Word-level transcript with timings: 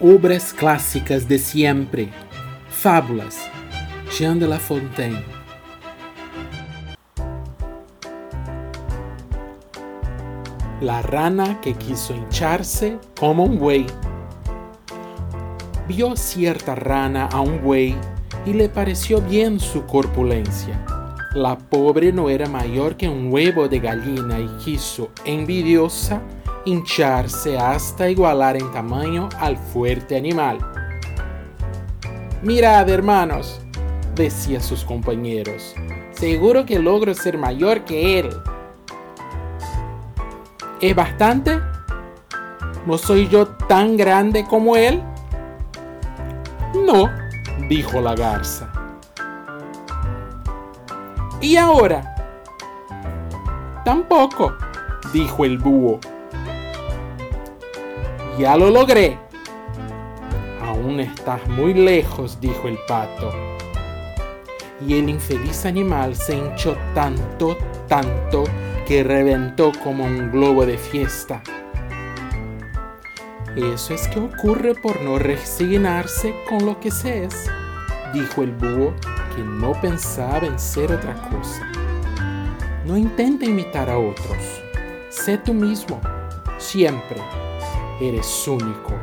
obras 0.00 0.52
clásicas 0.52 1.28
de 1.28 1.38
siempre, 1.38 2.08
fábulas, 2.68 3.48
Jean 4.16 4.38
de 4.38 4.48
La 4.48 4.58
Fontaine. 4.58 5.22
La 10.80 11.00
rana 11.02 11.60
que 11.60 11.74
quiso 11.74 12.14
hincharse 12.14 12.98
como 13.18 13.44
un 13.44 13.58
buey. 13.58 13.86
Vio 15.86 16.16
cierta 16.16 16.74
rana 16.74 17.26
a 17.26 17.40
un 17.40 17.62
buey 17.62 17.96
y 18.44 18.52
le 18.52 18.68
pareció 18.68 19.20
bien 19.20 19.60
su 19.60 19.86
corpulencia. 19.86 20.84
La 21.34 21.56
pobre 21.56 22.12
no 22.12 22.28
era 22.28 22.48
mayor 22.48 22.96
que 22.96 23.08
un 23.08 23.32
huevo 23.32 23.68
de 23.68 23.78
gallina 23.78 24.38
y 24.40 24.48
quiso, 24.62 25.10
envidiosa, 25.24 26.20
hincharse 26.64 27.58
hasta 27.58 28.08
igualar 28.08 28.56
en 28.56 28.70
tamaño 28.72 29.28
al 29.38 29.56
fuerte 29.56 30.16
animal. 30.16 30.58
Mirad, 32.42 32.88
hermanos, 32.88 33.60
decía 34.14 34.60
sus 34.60 34.84
compañeros, 34.84 35.74
seguro 36.12 36.66
que 36.66 36.78
logro 36.78 37.14
ser 37.14 37.38
mayor 37.38 37.84
que 37.84 38.18
él. 38.18 38.30
¿Es 40.80 40.94
bastante? 40.94 41.60
¿No 42.86 42.98
soy 42.98 43.28
yo 43.28 43.46
tan 43.46 43.96
grande 43.96 44.44
como 44.44 44.76
él? 44.76 45.00
No, 46.74 47.08
dijo 47.68 48.00
la 48.00 48.14
garza. 48.14 48.72
¿Y 51.40 51.56
ahora? 51.56 52.08
Tampoco, 53.84 54.56
dijo 55.12 55.44
el 55.44 55.58
búho. 55.58 56.00
Ya 58.38 58.56
lo 58.56 58.70
logré. 58.70 59.18
Aún 60.62 61.00
estás 61.00 61.46
muy 61.48 61.74
lejos, 61.74 62.40
dijo 62.40 62.66
el 62.66 62.78
pato. 62.88 63.30
Y 64.86 64.98
el 64.98 65.10
infeliz 65.10 65.66
animal 65.66 66.16
se 66.16 66.36
hinchó 66.36 66.76
tanto, 66.94 67.56
tanto, 67.88 68.44
que 68.86 69.04
reventó 69.04 69.70
como 69.84 70.04
un 70.04 70.30
globo 70.30 70.64
de 70.64 70.78
fiesta. 70.78 71.42
Eso 73.54 73.92
es 73.92 74.08
que 74.08 74.18
ocurre 74.18 74.74
por 74.74 75.02
no 75.02 75.18
resignarse 75.18 76.34
con 76.48 76.64
lo 76.64 76.80
que 76.80 76.90
se 76.90 77.24
es, 77.24 77.50
dijo 78.14 78.42
el 78.42 78.52
búho, 78.52 78.94
que 79.36 79.42
no 79.42 79.78
pensaba 79.80 80.46
en 80.46 80.58
ser 80.58 80.90
otra 80.90 81.14
cosa. 81.28 81.70
No 82.86 82.96
intenta 82.96 83.44
imitar 83.44 83.90
a 83.90 83.98
otros. 83.98 84.62
Sé 85.10 85.36
tú 85.36 85.52
mismo, 85.52 86.00
siempre. 86.56 87.20
Eres 88.00 88.48
único. 88.48 88.98